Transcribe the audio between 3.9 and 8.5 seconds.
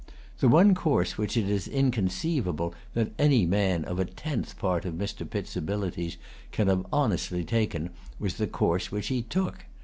a tenth part of Mr. Pitt's abilities can have honestly taken was the